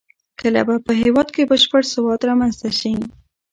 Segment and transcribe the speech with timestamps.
[0.39, 2.93] کله به په هېواد کې بشپړ سواد رامنځته شي؟